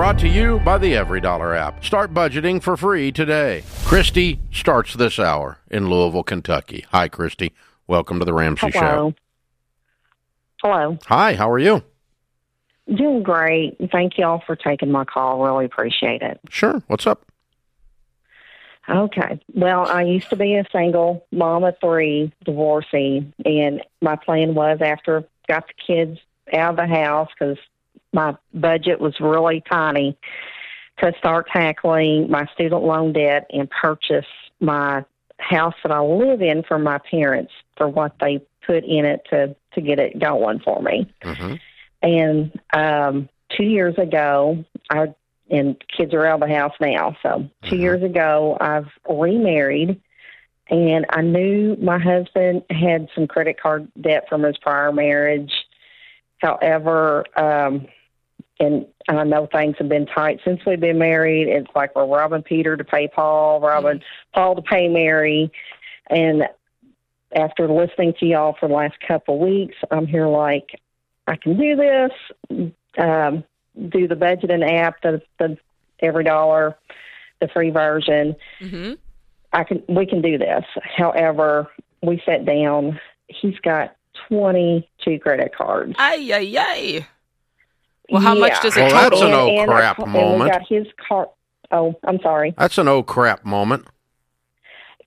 [0.00, 1.84] brought to you by the EveryDollar app.
[1.84, 3.62] Start budgeting for free today.
[3.84, 6.86] Christy starts this hour in Louisville, Kentucky.
[6.90, 7.52] Hi, Christy.
[7.86, 9.10] Welcome to the Ramsey Hello.
[9.10, 9.14] Show.
[10.62, 10.98] Hello.
[11.04, 11.82] Hi, how are you?
[12.88, 13.76] Doing great.
[13.92, 15.44] Thank you all for taking my call.
[15.44, 16.40] Really appreciate it.
[16.48, 16.82] Sure.
[16.86, 17.26] What's up?
[18.88, 19.38] Okay.
[19.52, 24.78] Well, I used to be a single mom of three, divorcee, and my plan was
[24.80, 26.18] after got the kids
[26.54, 27.58] out of the house because
[28.12, 30.16] my budget was really tiny
[30.98, 34.26] to start tackling my student loan debt and purchase
[34.60, 35.04] my
[35.38, 39.56] house that I live in for my parents for what they put in it to
[39.74, 41.12] to get it going for me.
[41.22, 41.54] hmm
[42.02, 45.14] And um, two years ago, I
[45.50, 47.16] and kids are out of the house now.
[47.22, 47.80] So 2 Mhm.
[47.80, 50.00] years ago, I've remarried,
[50.70, 55.52] and I knew my husband had some credit card debt from his prior marriage.
[56.38, 57.88] However, um,
[58.60, 61.48] and I know things have been tight since we've been married.
[61.48, 64.02] It's like we're robbing Peter to pay Paul, robbing
[64.34, 65.50] Paul to pay Mary,
[66.08, 66.44] and
[67.34, 70.78] after listening to y'all for the last couple of weeks, I'm here like
[71.26, 72.70] I can do this.
[72.98, 73.44] Um,
[73.88, 75.56] do the budgeting app, the the
[76.02, 76.74] EveryDollar,
[77.40, 78.36] the free version.
[78.60, 78.94] Mm-hmm.
[79.52, 80.64] I can we can do this.
[80.96, 81.68] However,
[82.02, 83.00] we sat down.
[83.28, 83.96] He's got
[84.28, 85.94] twenty two credit cards.
[85.98, 87.06] Ay, ay, ay.
[88.10, 89.10] Well, how much does it Well, total?
[89.10, 90.42] that's an oh And- and crap I- and moment.
[90.44, 91.28] we got his car.
[91.70, 92.54] Oh, I'm sorry.
[92.58, 93.86] That's an oh crap moment.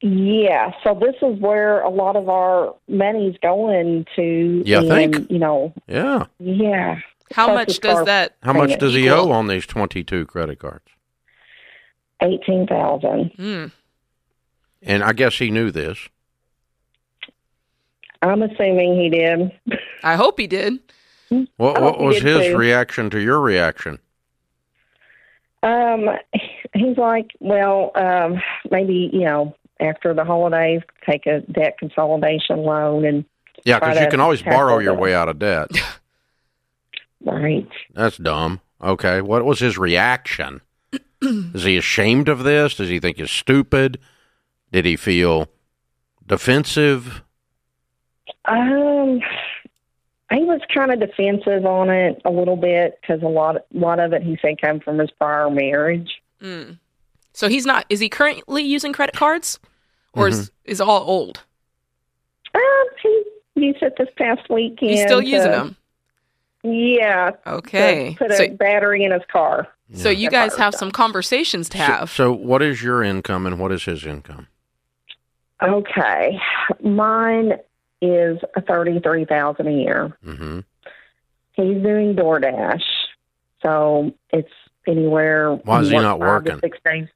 [0.01, 4.61] Yeah, so this is where a lot of our money's going to.
[4.65, 5.31] You and, think?
[5.31, 6.25] You know, Yeah.
[6.39, 6.97] yeah.
[7.33, 8.35] how Plus much does that?
[8.43, 10.85] How much does he owe on these 22 credit cards?
[12.21, 13.31] Eighteen thousand.
[13.37, 13.65] Hmm.
[14.81, 15.97] And I guess he knew this.
[18.21, 19.51] I'm assuming he did.
[20.03, 20.79] I hope he did.
[21.29, 22.57] What, what was his too.
[22.57, 23.99] reaction to your reaction?
[25.63, 26.09] Um,
[26.73, 33.05] he's like, well, um, maybe you know, after the holidays, take a debt consolidation loan
[33.05, 33.25] and
[33.63, 35.01] Yeah, because you can always borrow your that.
[35.01, 35.69] way out of debt.
[37.25, 37.67] right.
[37.93, 38.59] That's dumb.
[38.81, 39.21] Okay.
[39.21, 40.61] What was his reaction?
[41.21, 42.75] Is he ashamed of this?
[42.75, 43.97] Does he think he's stupid?
[44.73, 45.47] Did he feel
[46.27, 47.21] defensive?
[48.45, 49.21] Um,
[50.31, 53.99] he was kind of defensive on it a little bit because a lot, a lot
[53.99, 56.21] of it he said came from his prior marriage.
[56.41, 56.71] Hmm.
[57.33, 57.85] So he's not.
[57.89, 59.59] Is he currently using credit cards,
[60.13, 61.43] or is is all old?
[62.53, 62.61] Um,
[63.01, 63.23] he
[63.55, 64.91] used it this past weekend.
[64.91, 65.75] He's still using to- them.
[66.65, 67.31] Yeah.
[67.31, 68.15] to Okay.
[68.17, 69.67] Put a So, battery in his car.
[69.93, 72.09] so you guys have was some conversations to So, have.
[72.11, 74.47] so what is your income and what is his income?
[75.61, 76.39] Okay,
[76.81, 77.53] mine
[78.03, 80.17] is thirty-three thousand a year.
[80.23, 80.59] hmm
[81.53, 82.81] He's doing DoorDash,
[83.61, 84.49] so it's
[84.87, 85.53] anywhere.
[85.53, 86.59] Why is he not five to working?
[86.61, 87.07] Six days,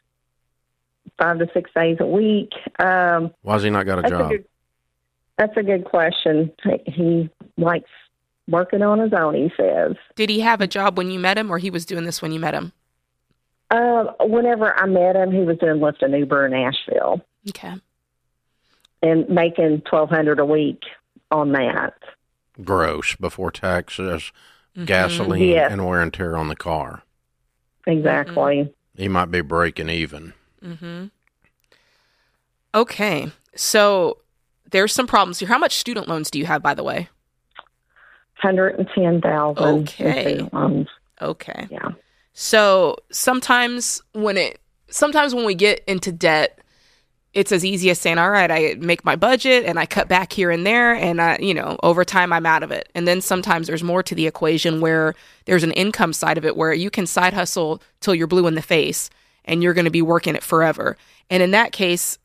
[1.17, 2.51] five to six days a week.
[2.79, 4.31] Um, Why's he not got a that's job?
[4.31, 4.45] a good.
[5.37, 6.51] That's a good question.
[6.63, 7.89] He- He likes
[8.47, 9.33] working on his own.
[9.33, 9.95] He says.
[10.15, 12.31] Did he have a job when you met him, or he was doing this when
[12.31, 12.71] you met him?
[13.71, 17.73] Um, whenever I met him, he was doing Lyft and Uber in Nashville Okay.
[19.01, 20.81] And making twelve hundred a week
[21.31, 21.93] on that.
[22.63, 24.31] Gross before taxes,
[24.77, 24.85] Mhm.
[24.85, 25.71] gasoline, Yeah.
[25.71, 27.03] and wear and tear on the car.
[27.85, 28.73] Exactly.
[28.95, 30.33] He might be breaking even.
[30.63, 31.05] Mm-hmm.
[32.75, 33.31] Okay.
[33.55, 34.17] So
[34.71, 35.47] there's some problems here.
[35.47, 37.09] How much student loans do you have, by the way?
[38.35, 39.89] Hundred and ten thousand.
[39.89, 40.47] Okay.
[41.21, 41.67] Okay.
[41.71, 41.89] yeah.
[42.33, 44.59] So sometimes when it
[44.89, 46.59] sometimes when we get into debt,
[47.37, 50.33] it's as easy as saying, "All right, I make my budget and I cut back
[50.33, 53.21] here and there, and I, you know, over time I'm out of it." And then
[53.21, 55.13] sometimes there's more to the equation where
[55.45, 58.55] there's an income side of it where you can side hustle till you're blue in
[58.55, 59.09] the face,
[59.45, 60.97] and you're going to be working it forever.
[61.29, 62.17] And in that case,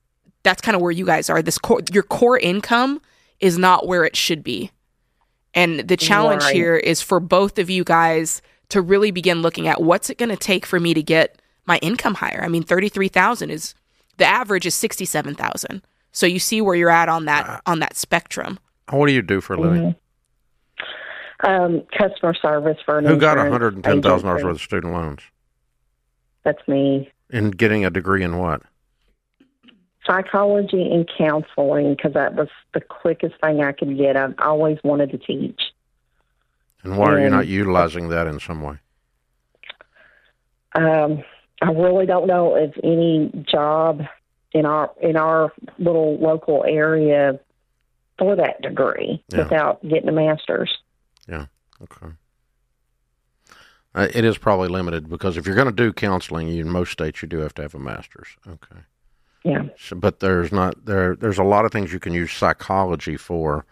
[0.45, 1.43] that's kind of where you guys are.
[1.43, 3.01] This core, your core income
[3.39, 4.71] is not where it should be.
[5.55, 6.55] And the challenge Right.
[6.55, 8.41] here is for both of you guys
[8.71, 11.77] to really begin looking at what's it going to take for me to get my
[11.79, 12.43] income higher.
[12.43, 13.75] I mean, 33,000 is
[14.23, 15.83] the average is 67,000.
[16.13, 18.61] So you see where you're at on that on that spectrum.
[18.91, 19.97] What do you do for a living?
[21.45, 24.61] Um, customer service for an Who got one hundred and ten thousand dollars worth of
[24.63, 25.23] student loans
[26.45, 27.11] That's me.
[27.31, 28.63] and getting a degree in what?
[30.07, 34.17] Psychology and counseling because that was the quickest thing I could get.
[34.17, 35.61] I've always wanted to teach.
[36.85, 38.77] And why are you not utilizing that in some way?
[40.75, 41.25] Um,
[41.63, 44.03] I really don't know if any job
[44.53, 47.39] in our in our little local area
[48.19, 49.45] for that degree Yeah.
[49.45, 50.77] without getting a master's.
[51.29, 51.47] Yeah.
[51.83, 52.13] Okay.
[53.95, 56.93] Uh, it is probably limited because if you're going to do counseling, you, in most
[56.93, 58.29] states you do have to have a master's.
[58.49, 58.81] Okay.
[59.45, 59.65] Yeah.
[59.79, 61.15] So, but there's not there.
[61.15, 63.67] There's a lot of things you can use psychology for.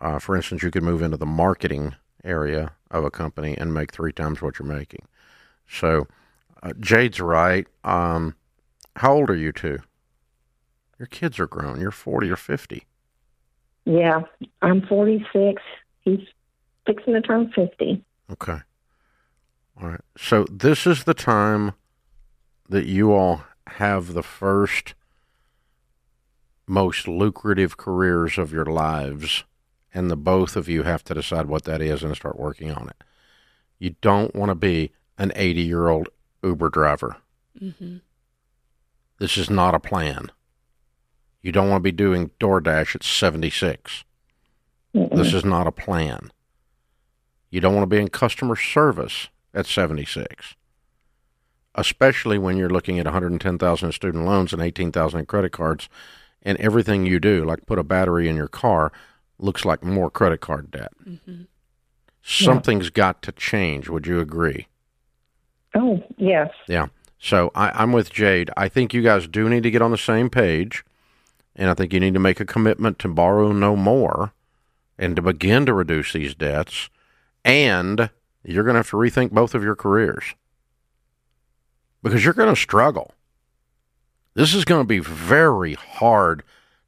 [0.00, 1.94] Uh, for instance, you could move into the marketing
[2.24, 5.06] area of a company and make three times what you're making.
[5.68, 6.06] So,
[6.64, 7.66] uh, Jade's right.
[7.84, 8.34] Um,
[8.96, 9.78] how old are you two?
[10.98, 11.80] Your kids are grown.
[11.80, 12.86] You're 40 or 50.
[13.84, 14.22] Yeah.
[14.62, 15.62] I'm 46.
[16.00, 16.20] He's
[16.86, 18.02] fixing to turn 50.
[18.32, 18.58] Okay.
[19.80, 20.00] All right.
[20.16, 21.72] So this is the time
[22.68, 24.94] that you all have the first
[26.66, 29.44] most lucrative careers of your lives
[29.92, 32.88] and the both of you have to decide what that is and start working on
[32.88, 33.04] it.
[33.78, 36.08] You don't want to be an 80-year-old
[36.44, 37.16] Uber driver.
[37.60, 37.96] Mm-hmm.
[39.18, 40.30] This is not a plan.
[41.40, 44.04] You don't want to be doing DoorDash at 76.
[44.94, 45.16] Mm-mm.
[45.16, 46.30] This is not a plan.
[47.50, 50.54] You don't want to be in customer service at 76.
[51.74, 55.88] Especially when you're looking at 110,000 in student loans and 18,000 in credit cards
[56.42, 58.92] and everything you do like put a battery in your car
[59.38, 60.92] looks like more credit card debt.
[61.06, 61.42] Mm-hmm.
[62.22, 64.66] Something's got to change, would you agree?
[65.74, 66.50] Oh, yes.
[66.68, 66.86] Yeah.
[67.18, 68.50] So I, I'm with Jade.
[68.56, 70.84] I think you guys do need to get on the same page,
[71.56, 74.32] and I think you need to make a commitment to borrow no more,
[74.98, 76.90] and to begin to reduce these debts.
[77.44, 78.10] And
[78.44, 80.34] you're going to have to rethink both of your careers
[82.02, 83.12] because you're going to struggle.
[84.34, 86.42] This is going to be very hard.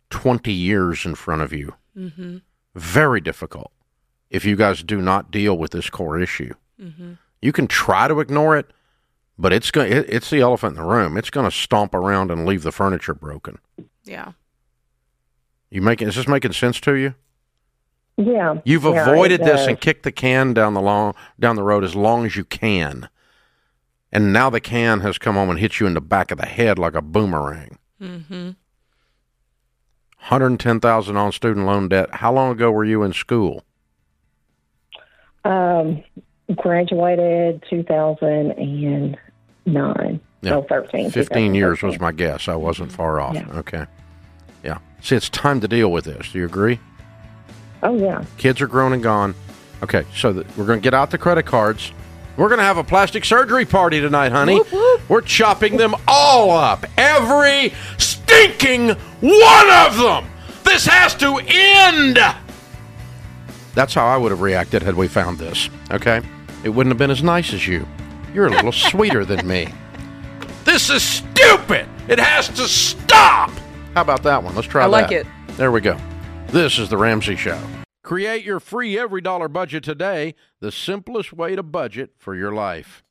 [0.08, 2.36] Twenty years in front of you, Mm-hmm.
[2.76, 3.72] very difficult.
[4.30, 6.54] If you guys do not deal with this core issue.
[6.80, 7.14] Mm-hmm.
[7.42, 8.70] You can try to ignore it,
[9.38, 11.16] but it's going it, it's the elephant in the room.
[11.16, 13.58] It's going to stomp around and leave the furniture broken.
[14.04, 14.32] Yeah.
[15.70, 17.14] You making is this making sense to you?
[18.16, 18.60] Yeah.
[18.64, 21.94] You've Yeah, avoided this and kicked the can down the long down the road as
[21.94, 23.08] long as you can.
[24.12, 26.46] And now the can has come home and hit you in the back of the
[26.46, 27.78] head like a boomerang.
[28.00, 28.50] Mm-hmm.
[30.28, 32.14] 110,000 on student loan debt.
[32.14, 33.62] How long ago were you in school?
[35.44, 36.02] Um,
[36.56, 37.62] graduated
[39.66, 40.20] 2009.
[40.42, 40.50] Yeah.
[40.50, 41.10] No, 13.
[41.10, 42.48] 15 years was my guess.
[42.48, 43.34] I wasn't far off.
[43.34, 43.46] Yeah.
[43.56, 43.86] Okay.
[44.62, 44.78] Yeah.
[45.00, 46.32] See, it's time to deal with this.
[46.32, 46.78] Do you agree?
[47.82, 48.24] Oh, yeah.
[48.38, 49.34] Kids are grown and gone.
[49.82, 51.92] Okay, so the, we're going to get out the credit cards.
[52.36, 54.58] We're going to have a plastic surgery party tonight, honey.
[54.58, 55.08] Whoop, whoop.
[55.08, 56.84] We're chopping them all up.
[56.96, 58.88] Every stinking
[59.20, 60.26] one of them.
[60.64, 62.18] This has to end.
[63.74, 65.68] That's how I would have reacted had we found this.
[65.90, 66.20] Okay?
[66.64, 67.86] It wouldn't have been as nice as you.
[68.36, 69.72] You're a little sweeter than me.
[70.64, 71.88] This is stupid.
[72.06, 73.50] It has to stop.
[73.94, 74.54] How about that one?
[74.54, 74.94] Let's try that.
[74.94, 75.26] I like it.
[75.56, 75.96] There we go.
[76.48, 77.58] This is The Ramsey Show.
[78.02, 83.02] Create your free EveryDollar budget today, the simplest way to budget for your life.